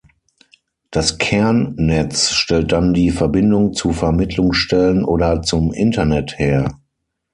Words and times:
Das 0.89 1.19
Kernnetz 1.19 2.31
stellt 2.31 2.71
dann 2.71 2.95
die 2.95 3.11
Verbindung 3.11 3.73
zu 3.73 3.93
Vermittlungsstellen 3.93 5.05
oder 5.05 5.43
zum 5.43 5.71
Internet 5.73 6.39
her. 6.39 6.79